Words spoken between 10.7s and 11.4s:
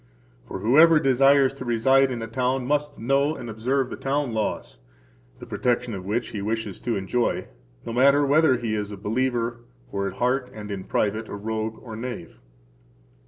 in private a